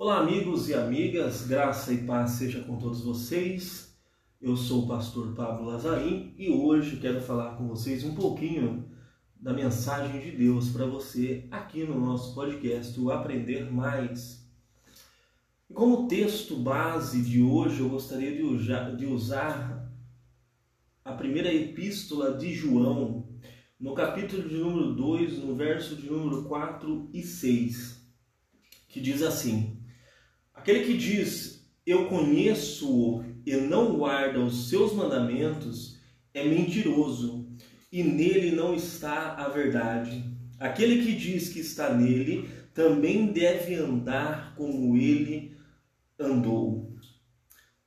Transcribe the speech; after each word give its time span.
Olá, 0.00 0.20
amigos 0.20 0.68
e 0.68 0.74
amigas, 0.74 1.44
graça 1.44 1.92
e 1.92 2.04
paz 2.04 2.30
seja 2.30 2.62
com 2.62 2.78
todos 2.78 3.02
vocês. 3.02 3.98
Eu 4.40 4.56
sou 4.56 4.84
o 4.84 4.86
pastor 4.86 5.34
Pablo 5.34 5.66
Lazarim 5.66 6.32
e 6.38 6.48
hoje 6.48 6.98
quero 6.98 7.20
falar 7.20 7.56
com 7.56 7.66
vocês 7.66 8.04
um 8.04 8.14
pouquinho 8.14 8.88
da 9.34 9.52
mensagem 9.52 10.20
de 10.20 10.30
Deus 10.30 10.70
para 10.70 10.86
você 10.86 11.48
aqui 11.50 11.82
no 11.82 11.98
nosso 11.98 12.32
podcast, 12.32 12.98
o 13.00 13.10
Aprender 13.10 13.72
Mais. 13.72 14.48
Como 15.74 16.06
texto 16.06 16.54
base 16.54 17.20
de 17.20 17.42
hoje, 17.42 17.80
eu 17.80 17.88
gostaria 17.88 18.36
de 18.96 19.04
usar 19.04 19.92
a 21.04 21.12
primeira 21.12 21.52
epístola 21.52 22.38
de 22.38 22.54
João, 22.54 23.28
no 23.80 23.94
capítulo 23.94 24.48
de 24.48 24.58
número 24.58 24.94
2, 24.94 25.38
no 25.38 25.56
verso 25.56 25.96
de 25.96 26.08
número 26.08 26.44
4 26.44 27.10
e 27.12 27.20
6, 27.20 28.00
que 28.86 29.00
diz 29.00 29.22
assim: 29.22 29.76
Aquele 30.58 30.84
que 30.84 30.96
diz, 30.96 31.64
Eu 31.86 32.06
conheço-o 32.06 33.24
e 33.46 33.56
não 33.56 33.96
guarda 33.96 34.40
os 34.40 34.68
seus 34.68 34.92
mandamentos, 34.92 35.98
é 36.34 36.44
mentiroso, 36.44 37.48
e 37.90 38.02
nele 38.02 38.50
não 38.50 38.74
está 38.74 39.34
a 39.34 39.48
verdade. 39.48 40.22
Aquele 40.58 41.02
que 41.02 41.14
diz 41.14 41.48
que 41.48 41.60
está 41.60 41.94
nele, 41.94 42.50
também 42.74 43.32
deve 43.32 43.76
andar 43.76 44.54
como 44.56 44.96
ele 44.96 45.56
andou. 46.18 46.92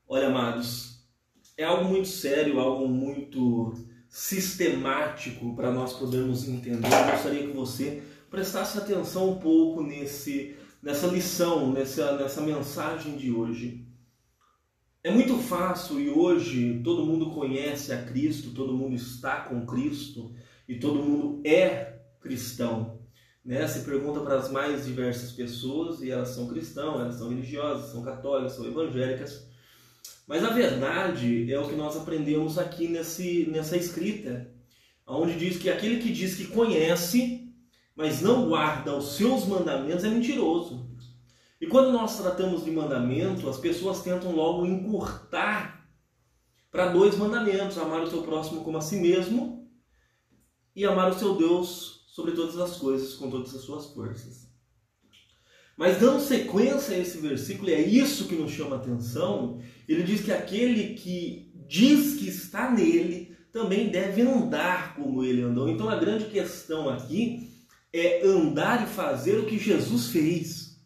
Olha, 0.07 0.27
amados, 0.27 1.05
é 1.57 1.63
algo 1.63 1.87
muito 1.87 2.07
sério, 2.07 2.59
algo 2.59 2.87
muito 2.87 3.73
sistemático 4.09 5.55
para 5.55 5.71
nós 5.71 5.93
podermos 5.93 6.47
entender. 6.47 6.87
Eu 6.87 7.11
gostaria 7.11 7.47
que 7.47 7.53
você 7.53 8.01
prestasse 8.29 8.77
atenção 8.77 9.31
um 9.31 9.39
pouco 9.39 9.83
nesse, 9.83 10.55
nessa 10.81 11.07
lição, 11.07 11.71
nessa, 11.71 12.17
nessa 12.17 12.41
mensagem 12.41 13.15
de 13.15 13.31
hoje. 13.31 13.87
É 15.03 15.11
muito 15.11 15.37
fácil 15.37 15.99
e 15.99 16.09
hoje 16.09 16.81
todo 16.83 17.05
mundo 17.05 17.31
conhece 17.31 17.91
a 17.91 18.03
Cristo, 18.03 18.51
todo 18.51 18.77
mundo 18.77 18.95
está 18.95 19.41
com 19.41 19.65
Cristo 19.65 20.33
e 20.67 20.75
todo 20.75 21.03
mundo 21.03 21.41
é 21.45 22.01
cristão. 22.19 22.99
Né? 23.43 23.65
Pergunta 23.83 24.19
para 24.19 24.37
as 24.37 24.51
mais 24.51 24.85
diversas 24.85 25.31
pessoas 25.31 26.01
e 26.01 26.11
elas 26.11 26.29
são 26.29 26.47
cristãs, 26.47 26.99
elas 26.99 27.15
são 27.15 27.29
religiosas, 27.29 27.91
são 27.91 28.03
católicas, 28.03 28.53
são 28.53 28.65
evangélicas. 28.65 29.47
Mas 30.27 30.43
a 30.43 30.49
verdade 30.49 31.51
é 31.51 31.59
o 31.59 31.67
que 31.67 31.75
nós 31.75 31.97
aprendemos 31.97 32.57
aqui 32.59 32.87
nesse, 32.87 33.47
nessa 33.51 33.75
escrita, 33.75 34.49
onde 35.05 35.37
diz 35.37 35.57
que 35.57 35.69
aquele 35.69 35.99
que 35.99 36.11
diz 36.11 36.35
que 36.35 36.45
conhece, 36.45 37.50
mas 38.01 38.19
não 38.19 38.49
guarda 38.49 38.97
os 38.97 39.15
seus 39.15 39.45
mandamentos, 39.45 40.03
é 40.03 40.09
mentiroso. 40.09 40.89
E 41.61 41.67
quando 41.67 41.91
nós 41.91 42.17
tratamos 42.17 42.65
de 42.65 42.71
mandamento, 42.71 43.47
as 43.47 43.59
pessoas 43.59 44.01
tentam 44.01 44.31
logo 44.35 44.65
encurtar 44.65 45.87
para 46.71 46.89
dois 46.89 47.15
mandamentos: 47.15 47.77
amar 47.77 48.01
o 48.01 48.09
seu 48.09 48.23
próximo 48.23 48.63
como 48.63 48.79
a 48.79 48.81
si 48.81 48.95
mesmo 48.95 49.69
e 50.75 50.83
amar 50.83 51.11
o 51.11 51.13
seu 51.13 51.35
Deus 51.35 52.03
sobre 52.07 52.31
todas 52.31 52.57
as 52.57 52.77
coisas, 52.77 53.13
com 53.13 53.29
todas 53.29 53.53
as 53.53 53.61
suas 53.61 53.85
forças. 53.93 54.49
Mas 55.77 55.99
dando 55.99 56.21
sequência 56.21 56.95
a 56.95 56.99
esse 56.99 57.19
versículo, 57.19 57.69
e 57.69 57.73
é 57.73 57.81
isso 57.81 58.27
que 58.27 58.35
nos 58.35 58.51
chama 58.51 58.77
a 58.77 58.79
atenção, 58.79 59.61
ele 59.87 60.01
diz 60.01 60.21
que 60.21 60.31
aquele 60.31 60.95
que 60.95 61.53
diz 61.67 62.15
que 62.15 62.27
está 62.27 62.71
nele 62.71 63.37
também 63.51 63.89
deve 63.89 64.23
andar 64.23 64.95
como 64.95 65.23
ele 65.23 65.43
andou. 65.43 65.69
Então 65.69 65.87
a 65.87 65.95
grande 65.97 66.25
questão 66.25 66.89
aqui 66.89 67.50
é 67.93 68.25
andar 68.25 68.83
e 68.83 68.87
fazer 68.87 69.39
o 69.39 69.45
que 69.45 69.57
Jesus 69.57 70.07
fez. 70.07 70.79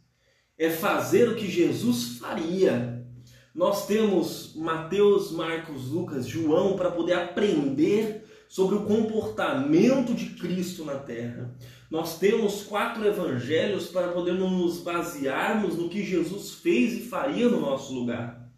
É 0.58 0.70
fazer 0.70 1.30
o 1.30 1.36
que 1.36 1.50
Jesus 1.50 2.18
faria. 2.18 3.06
Nós 3.54 3.86
temos 3.86 4.54
Mateus, 4.56 5.32
Marcos, 5.32 5.88
Lucas, 5.90 6.26
João 6.26 6.76
para 6.76 6.92
poder 6.92 7.14
aprender 7.14 8.26
sobre 8.48 8.76
o 8.76 8.84
comportamento 8.84 10.14
de 10.14 10.32
Cristo 10.32 10.84
na 10.86 10.96
terra. 10.96 11.56
Nós 11.90 12.18
temos 12.18 12.64
quatro 12.64 13.06
evangelhos 13.06 13.88
para 13.88 14.10
podermos 14.10 14.52
nos 14.52 14.80
basearmos 14.80 15.76
no 15.78 15.90
que 15.90 16.04
Jesus 16.04 16.52
fez 16.56 16.94
e 16.94 17.08
faria 17.08 17.48
no 17.48 17.62
nosso 17.62 17.94
lugar. 17.94 18.50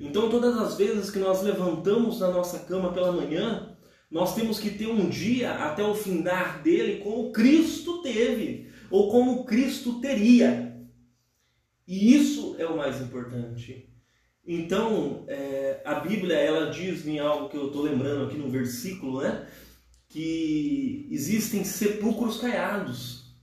Então, 0.00 0.28
todas 0.28 0.56
as 0.58 0.76
vezes 0.76 1.10
que 1.10 1.18
nós 1.18 1.42
levantamos 1.42 2.18
da 2.18 2.30
nossa 2.30 2.60
cama 2.60 2.92
pela 2.92 3.12
manhã, 3.12 3.71
nós 4.12 4.34
temos 4.34 4.60
que 4.60 4.68
ter 4.68 4.88
um 4.88 5.08
dia 5.08 5.54
até 5.54 5.82
o 5.82 5.94
findar 5.94 6.62
dele 6.62 6.98
como 6.98 7.32
Cristo 7.32 8.02
teve, 8.02 8.68
ou 8.90 9.10
como 9.10 9.46
Cristo 9.46 10.00
teria. 10.00 10.76
E 11.88 12.14
isso 12.14 12.54
é 12.58 12.66
o 12.66 12.76
mais 12.76 13.00
importante. 13.00 13.88
Então, 14.46 15.24
é, 15.28 15.80
a 15.82 15.94
Bíblia 15.94 16.36
ela 16.36 16.70
diz 16.70 17.06
em 17.06 17.18
algo 17.20 17.48
que 17.48 17.56
eu 17.56 17.68
estou 17.68 17.80
lembrando 17.80 18.26
aqui 18.26 18.36
no 18.36 18.50
versículo, 18.50 19.22
né? 19.22 19.46
que 20.10 21.08
existem 21.10 21.64
sepulcros 21.64 22.36
caiados, 22.36 23.34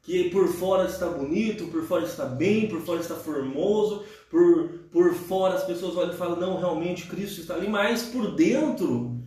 que 0.00 0.30
por 0.30 0.48
fora 0.48 0.88
está 0.88 1.06
bonito, 1.06 1.66
por 1.66 1.82
fora 1.82 2.04
está 2.04 2.24
bem, 2.24 2.66
por 2.66 2.80
fora 2.80 3.00
está 3.00 3.14
formoso, 3.14 4.06
por, 4.30 4.68
por 4.90 5.12
fora 5.12 5.56
as 5.56 5.64
pessoas 5.64 5.98
olham 5.98 6.14
e 6.14 6.16
falam, 6.16 6.40
não, 6.40 6.58
realmente 6.58 7.06
Cristo 7.08 7.42
está 7.42 7.56
ali, 7.56 7.68
mas 7.68 8.04
por 8.04 8.34
dentro 8.34 9.18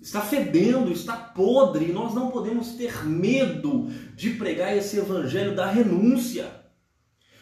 está 0.00 0.20
fedendo, 0.20 0.92
está 0.92 1.16
podre, 1.16 1.86
e 1.86 1.92
nós 1.92 2.14
não 2.14 2.30
podemos 2.30 2.72
ter 2.74 3.04
medo 3.04 3.88
de 4.14 4.30
pregar 4.30 4.76
esse 4.76 4.98
evangelho 4.98 5.54
da 5.54 5.66
renúncia. 5.66 6.50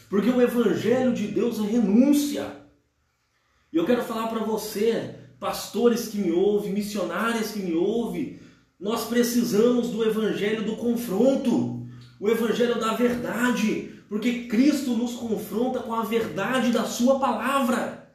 Porque 0.09 0.31
o 0.31 0.41
evangelho 0.41 1.13
de 1.13 1.27
Deus 1.27 1.59
é 1.59 1.63
renúncia. 1.63 2.67
E 3.73 3.77
eu 3.77 3.85
quero 3.85 4.03
falar 4.03 4.29
para 4.29 4.45
você, 4.45 5.17
pastores 5.39 6.09
que 6.09 6.19
me 6.19 6.31
ouvem, 6.31 6.73
missionárias 6.73 7.51
que 7.51 7.61
me 7.61 7.75
ouvem, 7.75 8.39
nós 8.79 9.07
precisamos 9.07 9.89
do 9.89 10.05
evangelho 10.05 10.65
do 10.65 10.77
confronto, 10.77 11.87
o 12.21 12.29
evangelho 12.29 12.79
da 12.79 12.95
verdade, 12.95 13.93
porque 14.09 14.45
Cristo 14.45 14.97
nos 14.97 15.15
confronta 15.15 15.81
com 15.81 15.93
a 15.95 16.05
verdade 16.05 16.71
da 16.71 16.85
Sua 16.85 17.19
palavra. 17.19 18.06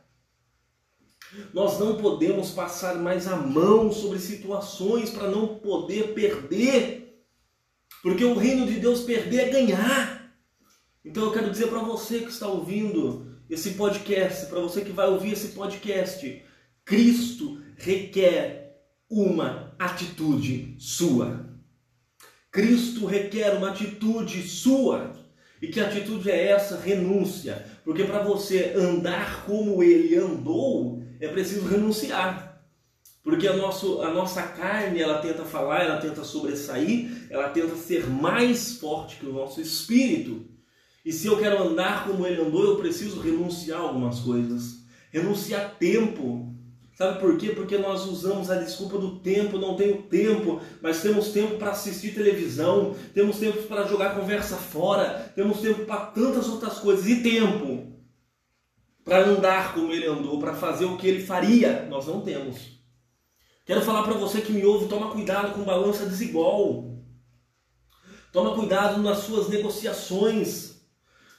Nós 1.54 1.80
não 1.80 1.96
podemos 1.96 2.52
passar 2.52 2.96
mais 2.96 3.28
a 3.28 3.36
mão 3.36 3.92
sobre 3.92 4.20
situações 4.20 5.10
para 5.10 5.30
não 5.30 5.48
poder 5.48 6.14
perder, 6.14 7.24
porque 8.02 8.24
o 8.26 8.38
reino 8.38 8.66
de 8.66 8.80
Deus 8.80 9.02
perder 9.02 9.48
é 9.48 9.50
ganhar. 9.50 10.36
Então 11.04 11.24
eu 11.24 11.32
quero 11.32 11.50
dizer 11.50 11.68
para 11.68 11.80
você 11.80 12.20
que 12.20 12.30
está 12.30 12.48
ouvindo 12.48 13.32
esse 13.50 13.72
podcast, 13.72 14.48
para 14.48 14.60
você 14.60 14.82
que 14.82 14.92
vai 14.92 15.10
ouvir 15.10 15.34
esse 15.34 15.50
podcast, 15.50 16.44
Cristo 16.86 17.62
requer 17.78 18.62
uma 19.10 19.74
atitude 19.78 20.76
sua. 20.80 21.50
Cristo 22.52 23.06
requer 23.06 23.56
uma 23.56 23.72
atitude 23.72 24.42
sua. 24.48 25.14
E 25.62 25.68
que 25.68 25.80
atitude 25.80 26.30
é 26.30 26.48
essa? 26.48 26.80
Renúncia. 26.80 27.66
Porque 27.84 28.04
para 28.04 28.24
você 28.24 28.74
andar 28.76 29.46
como 29.46 29.84
ele 29.84 30.16
andou, 30.16 31.01
é 31.22 31.28
preciso 31.28 31.68
renunciar. 31.68 32.52
Porque 33.24 33.48
a, 33.48 33.56
nosso, 33.56 34.02
a 34.02 34.12
nossa 34.12 34.42
carne, 34.42 35.00
ela 35.00 35.20
tenta 35.20 35.46
falar, 35.46 35.84
ela 35.84 35.98
tenta 35.98 36.24
sobressair, 36.24 37.28
ela 37.30 37.50
tenta 37.50 37.76
ser 37.76 38.10
mais 38.10 38.78
forte 38.78 39.18
que 39.18 39.28
o 39.28 39.34
nosso 39.34 39.62
espírito. 39.62 40.48
E 41.06 41.14
se 41.14 41.28
eu 41.28 41.38
quero 41.38 41.62
andar 41.62 42.08
como 42.08 42.26
ele 42.26 42.42
andou, 42.42 42.64
eu 42.64 42.78
preciso 42.78 43.22
renunciar 43.22 43.80
a 43.80 43.84
algumas 43.84 44.20
coisas. 44.20 44.82
Renunciar 45.12 45.78
tempo, 45.78 46.48
Sabe 46.94 47.20
por 47.20 47.36
quê? 47.36 47.50
Porque 47.50 47.80
nós 47.80 48.06
usamos 48.06 48.52
a 48.52 48.56
desculpa 48.60 49.00
do 49.00 49.18
tempo, 49.22 49.58
não 49.58 49.76
tenho 49.76 50.04
tempo, 50.04 50.62
mas 50.84 51.02
temos 51.02 51.30
tempo 51.30 51.58
para 51.58 51.72
assistir 51.72 52.14
televisão, 52.14 52.94
temos 53.12 53.38
tempo 53.38 53.64
para 53.64 53.88
jogar 53.88 54.14
conversa 54.14 54.56
fora, 54.56 55.32
temos 55.36 55.62
tempo 55.62 55.86
para 55.86 56.08
tantas 56.08 56.48
outras 56.48 56.78
coisas 56.78 57.08
e 57.08 57.24
tempo 57.24 57.92
para 59.12 59.28
andar 59.28 59.74
como 59.74 59.92
ele 59.92 60.08
andou, 60.08 60.40
para 60.40 60.54
fazer 60.54 60.86
o 60.86 60.96
que 60.96 61.06
ele 61.06 61.22
faria, 61.22 61.86
nós 61.90 62.08
não 62.08 62.22
temos. 62.22 62.80
Quero 63.66 63.82
falar 63.82 64.04
para 64.04 64.14
você 64.14 64.40
que 64.40 64.54
me 64.54 64.64
ouve, 64.66 64.88
toma 64.88 65.12
cuidado 65.12 65.54
com 65.54 65.66
balança 65.66 66.06
desigual. 66.06 66.98
Toma 68.32 68.56
cuidado 68.56 69.02
nas 69.02 69.18
suas 69.18 69.50
negociações. 69.50 70.78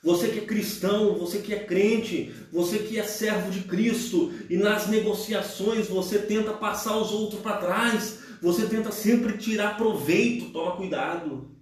Você 0.04 0.28
que 0.28 0.40
é 0.40 0.44
cristão, 0.44 1.14
você 1.14 1.38
que 1.38 1.54
é 1.54 1.64
crente, 1.64 2.34
você 2.52 2.78
que 2.78 2.98
é 2.98 3.04
servo 3.04 3.50
de 3.50 3.60
Cristo 3.60 4.30
e 4.50 4.56
nas 4.58 4.88
negociações 4.88 5.88
você 5.88 6.18
tenta 6.18 6.52
passar 6.52 6.98
os 6.98 7.10
outros 7.10 7.40
para 7.40 7.56
trás, 7.56 8.18
você 8.42 8.66
tenta 8.66 8.92
sempre 8.92 9.38
tirar 9.38 9.78
proveito. 9.78 10.52
Toma 10.52 10.76
cuidado. 10.76 11.56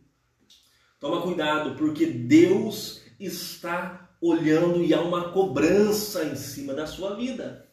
Toma 0.98 1.22
cuidado, 1.22 1.76
porque 1.76 2.04
Deus 2.04 3.00
está 3.20 3.99
olhando 4.20 4.84
e 4.84 4.92
há 4.92 5.00
uma 5.00 5.30
cobrança 5.30 6.24
em 6.24 6.36
cima 6.36 6.74
da 6.74 6.86
sua 6.86 7.14
vida. 7.14 7.66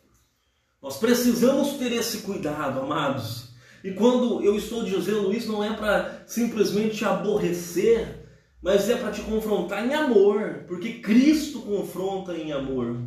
Nós 0.82 0.98
precisamos 0.98 1.74
ter 1.74 1.92
esse 1.92 2.20
cuidado, 2.20 2.80
amados. 2.80 3.50
E 3.84 3.92
quando 3.92 4.44
eu 4.44 4.56
estou 4.56 4.84
dizendo 4.84 5.34
isso, 5.34 5.52
não 5.52 5.64
é 5.64 5.74
para 5.74 6.24
simplesmente 6.26 7.04
aborrecer 7.04 8.28
mas 8.62 8.90
é 8.90 8.98
para 8.98 9.12
te 9.12 9.22
confrontar 9.22 9.86
em 9.86 9.94
amor, 9.94 10.66
porque 10.68 11.00
Cristo 11.00 11.62
confronta 11.62 12.36
em 12.36 12.52
amor. 12.52 13.02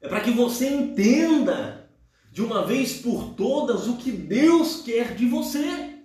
É 0.00 0.08
para 0.08 0.20
que 0.20 0.30
você 0.30 0.68
entenda 0.68 1.88
de 2.30 2.42
uma 2.42 2.66
vez 2.66 2.94
por 2.94 3.34
todas 3.34 3.86
o 3.86 3.96
que 3.96 4.10
Deus 4.10 4.82
quer 4.82 5.14
de 5.14 5.26
você. 5.26 6.00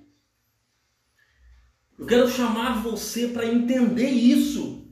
Eu 1.97 2.05
quero 2.05 2.29
chamar 2.29 2.81
você 2.83 3.27
para 3.27 3.45
entender 3.45 4.09
isso. 4.09 4.86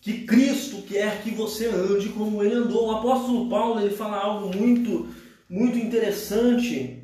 Que 0.00 0.24
Cristo 0.24 0.82
quer 0.82 1.22
que 1.22 1.30
você 1.30 1.66
ande 1.66 2.08
como 2.10 2.42
ele 2.42 2.54
andou. 2.54 2.88
O 2.88 2.96
apóstolo 2.96 3.48
Paulo 3.48 3.80
ele 3.80 3.94
fala 3.94 4.16
algo 4.16 4.56
muito 4.56 5.08
muito 5.48 5.76
interessante 5.76 7.02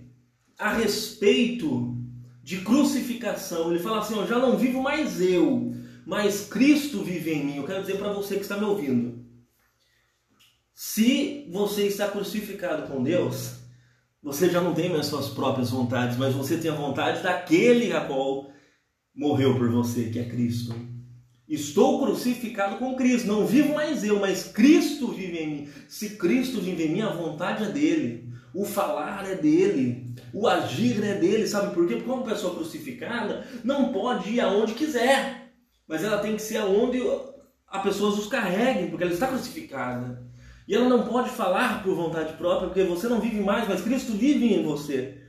a 0.57 0.73
respeito 0.73 1.97
de 2.43 2.59
crucificação. 2.59 3.71
Ele 3.71 3.83
fala 3.83 3.99
assim: 3.99 4.15
ó, 4.15 4.25
já 4.25 4.39
não 4.39 4.57
vivo 4.57 4.81
mais 4.81 5.21
eu, 5.21 5.75
mas 6.07 6.47
Cristo 6.47 7.03
vive 7.03 7.33
em 7.33 7.45
mim. 7.45 7.57
Eu 7.57 7.65
quero 7.65 7.81
dizer 7.81 7.99
para 7.99 8.13
você 8.13 8.37
que 8.37 8.43
está 8.43 8.57
me 8.57 8.65
ouvindo. 8.65 9.27
Se 10.73 11.49
você 11.51 11.87
está 11.87 12.09
crucificado 12.09 12.87
com 12.87 13.03
Deus, 13.03 13.57
você 14.23 14.49
já 14.49 14.61
não 14.61 14.75
tem 14.75 14.91
mais 14.91 15.07
suas 15.07 15.29
próprias 15.29 15.71
vontades, 15.71 16.17
mas 16.17 16.35
você 16.35 16.59
tem 16.59 16.71
a 16.71 16.75
vontade 16.75 17.23
daquele 17.23 17.93
a 17.93 18.03
qual 18.03 18.51
morreu 19.15 19.57
por 19.57 19.71
você, 19.71 20.11
que 20.11 20.19
é 20.19 20.25
Cristo. 20.29 20.75
Estou 21.49 22.01
crucificado 22.01 22.77
com 22.77 22.97
Cristo, 22.97 23.29
não 23.29 23.47
vivo 23.47 23.75
mais 23.75 24.03
eu, 24.03 24.19
mas 24.19 24.45
Cristo 24.45 25.13
vive 25.13 25.39
em 25.39 25.49
mim. 25.49 25.69
Se 25.89 26.17
Cristo 26.17 26.61
vive 26.61 26.85
em 26.85 26.89
mim, 26.89 27.03
a 27.03 27.11
vontade 27.11 27.63
é 27.63 27.69
dele. 27.69 28.33
O 28.53 28.65
falar 28.65 29.31
é 29.31 29.35
dele, 29.35 30.15
o 30.33 30.49
agir 30.49 31.05
é 31.05 31.15
dele, 31.15 31.47
sabe 31.47 31.75
por 31.75 31.87
quê? 31.87 31.97
Porque 31.97 32.11
uma 32.11 32.25
pessoa 32.25 32.55
crucificada 32.55 33.47
não 33.63 33.93
pode 33.93 34.31
ir 34.31 34.41
aonde 34.41 34.73
quiser, 34.73 35.53
mas 35.87 36.03
ela 36.03 36.19
tem 36.19 36.37
que 36.37 36.43
ser 36.43 36.57
aonde 36.57 36.99
as 37.69 37.83
pessoas 37.83 38.19
os 38.19 38.27
carreguem, 38.27 38.89
porque 38.89 39.05
ela 39.05 39.13
está 39.13 39.27
crucificada. 39.27 40.27
E 40.67 40.75
ela 40.75 40.89
não 40.89 41.07
pode 41.07 41.31
falar 41.31 41.83
por 41.83 41.95
vontade 41.95 42.33
própria, 42.33 42.69
porque 42.69 42.83
você 42.83 43.09
não 43.09 43.21
vive 43.21 43.41
mais, 43.41 43.69
mas 43.69 43.83
Cristo 43.83 44.13
vive 44.13 44.53
em 44.53 44.65
você. 44.65 45.23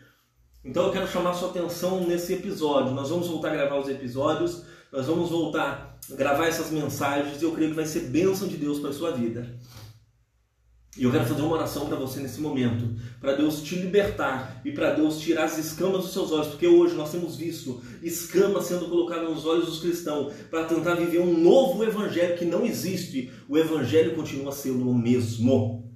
Então 0.67 0.87
eu 0.87 0.91
quero 0.91 1.07
chamar 1.07 1.33
sua 1.33 1.49
atenção 1.49 2.05
nesse 2.05 2.33
episódio. 2.33 2.93
Nós 2.93 3.09
vamos 3.09 3.27
voltar 3.27 3.51
a 3.51 3.55
gravar 3.55 3.79
os 3.79 3.87
episódios, 3.87 4.63
nós 4.91 5.05
vamos 5.05 5.29
voltar 5.29 5.97
a 6.11 6.15
gravar 6.15 6.45
essas 6.47 6.71
mensagens 6.71 7.41
e 7.41 7.45
eu 7.45 7.53
creio 7.53 7.69
que 7.69 7.75
vai 7.75 7.85
ser 7.85 8.01
bênção 8.01 8.49
de 8.49 8.57
Deus 8.57 8.79
para 8.79 8.89
a 8.89 8.93
sua 8.93 9.11
vida. 9.11 9.57
E 10.97 11.03
eu 11.03 11.11
quero 11.11 11.25
fazer 11.25 11.41
uma 11.41 11.55
oração 11.55 11.85
para 11.85 11.95
você 11.95 12.19
nesse 12.19 12.41
momento, 12.41 12.99
para 13.21 13.35
Deus 13.35 13.61
te 13.61 13.75
libertar 13.75 14.59
e 14.65 14.71
para 14.71 14.91
Deus 14.93 15.19
tirar 15.19 15.45
as 15.45 15.57
escamas 15.57 16.01
dos 16.01 16.11
seus 16.11 16.31
olhos, 16.31 16.47
porque 16.47 16.67
hoje 16.67 16.95
nós 16.95 17.11
temos 17.11 17.37
visto 17.37 17.81
escamas 18.01 18.65
sendo 18.65 18.89
colocadas 18.89 19.29
nos 19.29 19.45
olhos 19.45 19.67
dos 19.67 19.79
cristãos 19.79 20.33
para 20.49 20.65
tentar 20.65 20.95
viver 20.95 21.19
um 21.19 21.37
novo 21.37 21.83
evangelho 21.83 22.37
que 22.37 22.45
não 22.45 22.65
existe. 22.65 23.31
O 23.47 23.57
evangelho 23.57 24.15
continua 24.15 24.51
sendo 24.51 24.89
o 24.89 24.93
mesmo. 24.93 25.87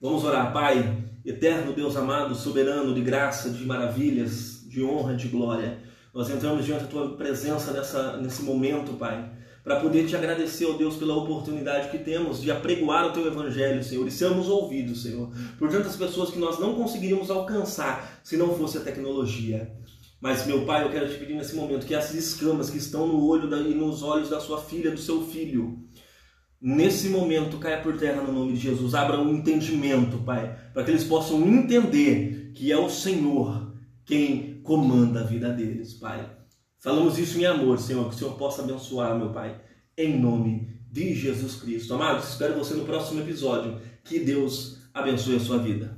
Vamos 0.00 0.24
orar, 0.24 0.52
Pai, 0.52 1.05
eterno 1.26 1.72
Deus 1.72 1.96
amado, 1.96 2.34
soberano 2.34 2.94
de 2.94 3.00
graça, 3.00 3.50
de 3.50 3.64
maravilhas, 3.64 4.64
de 4.68 4.82
honra, 4.82 5.14
de 5.14 5.28
glória. 5.28 5.78
Nós 6.14 6.30
entramos 6.30 6.64
diante 6.64 6.84
da 6.84 6.88
tua 6.88 7.16
presença 7.16 7.72
nessa, 7.72 8.16
nesse 8.16 8.42
momento, 8.42 8.94
Pai 8.94 9.36
para 9.66 9.80
poder 9.80 10.06
te 10.06 10.14
agradecer, 10.14 10.64
ó 10.64 10.74
Deus, 10.74 10.94
pela 10.94 11.16
oportunidade 11.16 11.90
que 11.90 11.98
temos 11.98 12.40
de 12.40 12.52
apregoar 12.52 13.06
o 13.06 13.12
teu 13.12 13.26
evangelho, 13.26 13.82
Senhor, 13.82 14.06
e 14.06 14.12
sermos 14.12 14.46
ouvidos, 14.46 15.02
Senhor, 15.02 15.28
por 15.58 15.68
tantas 15.68 15.96
pessoas 15.96 16.30
que 16.30 16.38
nós 16.38 16.60
não 16.60 16.76
conseguiríamos 16.76 17.32
alcançar 17.32 18.20
se 18.22 18.36
não 18.36 18.56
fosse 18.56 18.78
a 18.78 18.80
tecnologia. 18.82 19.68
Mas, 20.20 20.46
meu 20.46 20.64
Pai, 20.64 20.84
eu 20.84 20.90
quero 20.90 21.08
te 21.08 21.18
pedir 21.18 21.34
nesse 21.34 21.56
momento 21.56 21.84
que 21.84 21.96
essas 21.96 22.14
escamas 22.14 22.70
que 22.70 22.78
estão 22.78 23.08
no 23.08 23.26
olho 23.26 23.52
e 23.68 23.74
nos 23.74 24.04
olhos 24.04 24.30
da 24.30 24.38
sua 24.38 24.60
filha, 24.60 24.92
do 24.92 25.00
seu 25.00 25.26
filho, 25.26 25.76
nesse 26.60 27.08
momento 27.08 27.58
caia 27.58 27.82
por 27.82 27.96
terra 27.98 28.22
no 28.22 28.32
nome 28.32 28.52
de 28.52 28.60
Jesus. 28.60 28.94
Abra 28.94 29.20
um 29.20 29.34
entendimento, 29.34 30.18
Pai, 30.18 30.56
para 30.72 30.84
que 30.84 30.90
eles 30.90 31.04
possam 31.04 31.46
entender 31.46 32.52
que 32.54 32.72
é 32.72 32.76
o 32.76 32.88
Senhor 32.88 33.72
quem 34.04 34.60
comanda 34.62 35.20
a 35.20 35.24
vida 35.24 35.52
deles, 35.52 35.94
Pai. 35.94 36.30
Falamos 36.78 37.18
isso 37.18 37.38
em 37.38 37.44
amor, 37.46 37.78
Senhor, 37.78 38.08
que 38.08 38.14
o 38.14 38.18
Senhor 38.18 38.34
possa 38.34 38.62
abençoar, 38.62 39.18
meu 39.18 39.32
Pai, 39.32 39.60
em 39.96 40.18
nome 40.18 40.68
de 40.90 41.14
Jesus 41.14 41.56
Cristo. 41.56 41.94
Amados, 41.94 42.30
espero 42.30 42.54
você 42.54 42.74
no 42.74 42.84
próximo 42.84 43.20
episódio. 43.20 43.80
Que 44.04 44.20
Deus 44.20 44.78
abençoe 44.94 45.36
a 45.36 45.40
sua 45.40 45.58
vida. 45.58 45.94